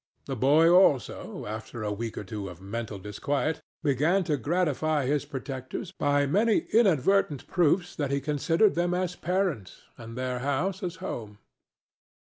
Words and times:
The 0.25 0.35
boy, 0.35 0.67
also, 0.67 1.45
after 1.45 1.83
a 1.83 1.93
week 1.93 2.17
or 2.17 2.23
two 2.23 2.49
of 2.49 2.59
mental 2.59 2.97
disquiet, 2.97 3.61
began 3.83 4.23
to 4.23 4.35
gratify 4.35 5.05
his 5.05 5.25
protectors 5.25 5.91
by 5.91 6.25
many 6.25 6.65
inadvertent 6.73 7.45
proofs 7.45 7.95
that 7.97 8.09
he 8.09 8.19
considered 8.19 8.73
them 8.73 8.95
as 8.95 9.15
parents 9.15 9.81
and 9.99 10.17
their 10.17 10.39
house 10.39 10.81
as 10.81 10.95
home. 11.05 11.37